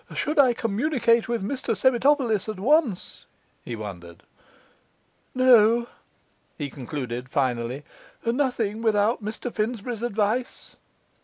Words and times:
Should 0.15 0.39
I 0.39 0.55
communicate 0.55 1.27
with 1.29 1.43
Mr 1.43 1.77
Sernitopolis 1.77 2.49
at 2.49 2.59
once?' 2.59 3.27
he 3.63 3.75
wondered. 3.75 4.23
'No,' 5.35 5.85
he 6.57 6.71
concluded 6.71 7.29
finally, 7.29 7.83
'nothing 8.25 8.81
without 8.81 9.23
Mr 9.23 9.53
Finsbury's 9.53 10.01
advice. 10.01 10.75